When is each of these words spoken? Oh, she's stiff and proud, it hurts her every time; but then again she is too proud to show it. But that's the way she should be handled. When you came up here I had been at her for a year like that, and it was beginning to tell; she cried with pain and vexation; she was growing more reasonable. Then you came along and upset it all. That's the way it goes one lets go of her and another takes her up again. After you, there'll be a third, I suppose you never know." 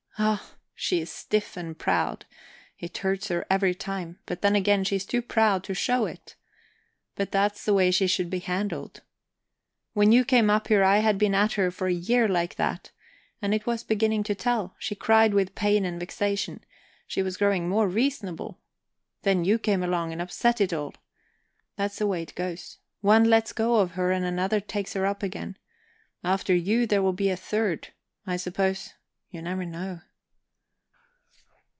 Oh, 0.23 0.45
she's 0.75 1.11
stiff 1.11 1.57
and 1.57 1.75
proud, 1.75 2.27
it 2.77 2.99
hurts 2.99 3.29
her 3.29 3.43
every 3.49 3.73
time; 3.73 4.19
but 4.27 4.43
then 4.43 4.55
again 4.55 4.83
she 4.83 4.97
is 4.97 5.03
too 5.05 5.19
proud 5.21 5.63
to 5.63 5.73
show 5.73 6.05
it. 6.05 6.35
But 7.15 7.31
that's 7.31 7.65
the 7.65 7.73
way 7.73 7.89
she 7.89 8.05
should 8.05 8.29
be 8.29 8.37
handled. 8.37 9.01
When 9.93 10.11
you 10.11 10.23
came 10.23 10.47
up 10.51 10.67
here 10.67 10.83
I 10.83 10.99
had 10.99 11.17
been 11.17 11.33
at 11.33 11.53
her 11.53 11.71
for 11.71 11.87
a 11.87 11.93
year 11.93 12.27
like 12.27 12.53
that, 12.55 12.91
and 13.41 13.51
it 13.55 13.65
was 13.65 13.83
beginning 13.83 14.21
to 14.25 14.35
tell; 14.35 14.75
she 14.77 14.93
cried 14.93 15.33
with 15.33 15.55
pain 15.55 15.85
and 15.85 15.99
vexation; 15.99 16.63
she 17.07 17.23
was 17.23 17.35
growing 17.37 17.67
more 17.67 17.87
reasonable. 17.89 18.59
Then 19.23 19.43
you 19.43 19.57
came 19.57 19.81
along 19.81 20.11
and 20.11 20.21
upset 20.21 20.61
it 20.61 20.71
all. 20.71 20.93
That's 21.77 21.97
the 21.97 22.05
way 22.05 22.21
it 22.21 22.35
goes 22.35 22.77
one 22.99 23.23
lets 23.23 23.53
go 23.53 23.77
of 23.77 23.91
her 23.91 24.11
and 24.11 24.23
another 24.25 24.59
takes 24.59 24.93
her 24.93 25.07
up 25.07 25.23
again. 25.23 25.57
After 26.23 26.53
you, 26.53 26.85
there'll 26.85 27.11
be 27.11 27.31
a 27.31 27.35
third, 27.37 27.87
I 28.27 28.37
suppose 28.37 28.93
you 29.31 29.41
never 29.41 29.65
know." 29.65 30.01